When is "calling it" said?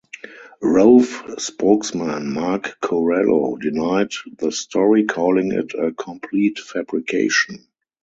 5.05-5.75